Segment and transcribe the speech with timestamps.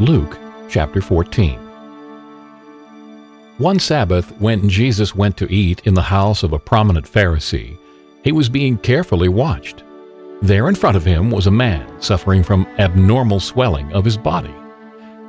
[0.00, 0.38] Luke
[0.70, 1.58] chapter 14.
[3.58, 7.76] One Sabbath, when Jesus went to eat in the house of a prominent Pharisee,
[8.24, 9.84] he was being carefully watched.
[10.40, 14.54] There in front of him was a man suffering from abnormal swelling of his body.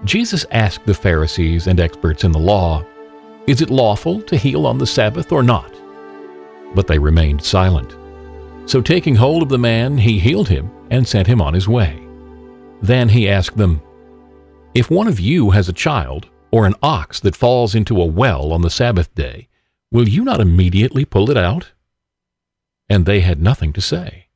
[0.06, 2.86] Jesus asked the Pharisees and experts in the law,
[3.48, 5.76] Is it lawful to heal on the Sabbath or not?
[6.74, 7.98] But they remained silent.
[8.66, 12.02] So taking hold of the man, he healed him and sent him on his way.
[12.82, 13.82] Then he asked them,
[14.76, 18.52] If one of you has a child, or an ox that falls into a well
[18.52, 19.48] on the Sabbath day,
[19.92, 21.74] will you not immediately pull it out?
[22.90, 24.30] And they had nothing to say.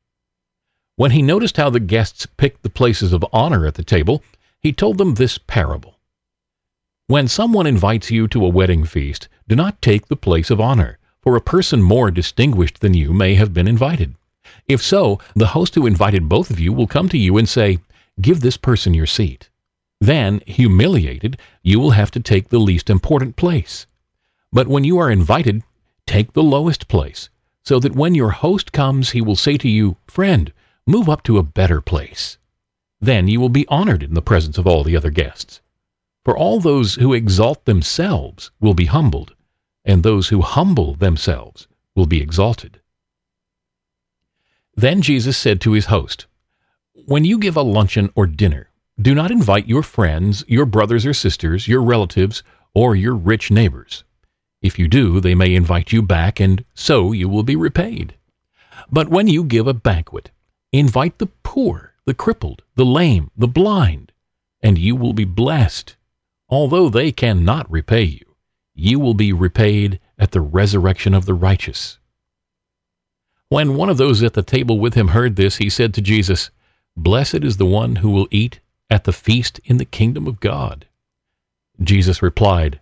[0.95, 4.23] When he noticed how the guests picked the places of honor at the table,
[4.61, 5.97] he told them this parable.
[7.07, 10.99] When someone invites you to a wedding feast, do not take the place of honor,
[11.19, 14.13] for a person more distinguished than you may have been invited.
[14.67, 17.79] If so, the host who invited both of you will come to you and say,
[18.21, 19.49] Give this person your seat.
[19.99, 23.87] Then, humiliated, you will have to take the least important place.
[24.51, 25.63] But when you are invited,
[26.05, 27.29] take the lowest place,
[27.63, 30.53] so that when your host comes, he will say to you, Friend,
[30.85, 32.37] move up to a better place.
[33.01, 35.61] Then you will be honored in the presence of all the other guests.
[36.23, 39.33] For all those who exalt themselves will be humbled,
[39.85, 42.81] and those who humble themselves will be exalted.
[44.75, 46.27] Then Jesus said to his host,
[46.93, 51.13] When you give a luncheon or dinner, do not invite your friends, your brothers or
[51.13, 52.41] sisters, your relatives,
[52.73, 54.03] or your rich neighbors.
[54.61, 58.15] If you do, they may invite you back, and so you will be repaid.
[58.91, 60.31] But when you give a banquet,
[60.71, 64.11] invite the poor, the crippled, the lame, the blind,
[64.61, 65.95] and you will be blessed.
[66.49, 68.35] Although they cannot repay you,
[68.73, 71.99] you will be repaid at the resurrection of the righteous.
[73.49, 76.49] When one of those at the table with him heard this, he said to Jesus,
[76.95, 78.59] Blessed is the one who will eat
[78.89, 80.87] at the feast in the kingdom of God.
[81.81, 82.79] Jesus replied,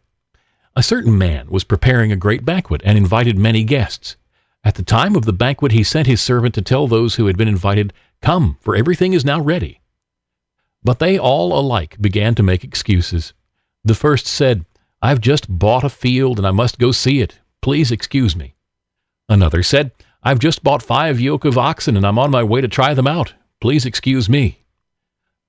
[0.75, 4.16] A certain man was preparing a great banquet and invited many guests.
[4.63, 7.38] At the time of the banquet, he sent his servant to tell those who had
[7.38, 9.81] been invited, Come, for everything is now ready.
[10.83, 13.33] But they all alike began to make excuses.
[13.83, 14.66] The first said,
[15.01, 17.39] I've just bought a field and I must go see it.
[17.61, 18.55] Please excuse me.
[19.29, 19.91] Another said,
[20.23, 23.07] I've just bought five yoke of oxen and I'm on my way to try them
[23.07, 23.33] out.
[23.61, 24.64] Please excuse me.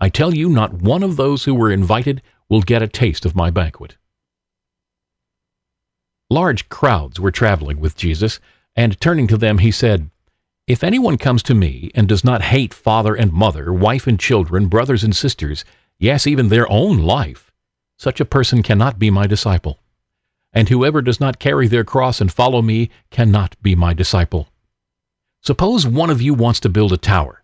[0.00, 3.36] I tell you, not one of those who were invited will get a taste of
[3.36, 3.96] my banquet.
[6.30, 8.40] Large crowds were traveling with Jesus,
[8.74, 10.10] and turning to them, he said,
[10.66, 14.66] If anyone comes to me and does not hate father and mother, wife and children,
[14.66, 15.64] brothers and sisters,
[15.98, 17.52] yes, even their own life,
[17.98, 19.78] such a person cannot be my disciple.
[20.52, 24.48] And whoever does not carry their cross and follow me cannot be my disciple.
[25.40, 27.43] Suppose one of you wants to build a tower.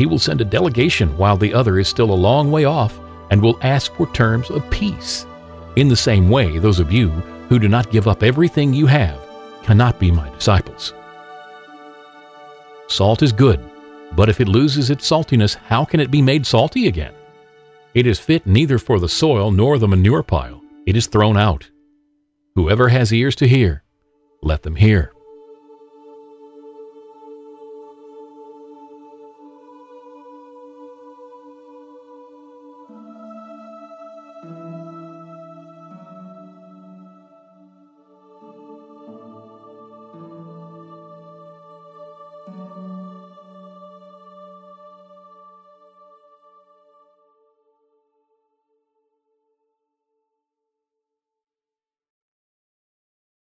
[0.00, 2.98] he will send a delegation while the other is still a long way off
[3.30, 5.26] and will ask for terms of peace.
[5.76, 7.10] In the same way, those of you
[7.50, 9.20] who do not give up everything you have
[9.62, 10.94] cannot be my disciples.
[12.88, 13.60] Salt is good,
[14.16, 17.12] but if it loses its saltiness, how can it be made salty again?
[17.92, 20.62] It is fit neither for the soil nor the manure pile.
[20.86, 21.68] It is thrown out.
[22.54, 23.84] Whoever has ears to hear,
[24.40, 25.12] let them hear.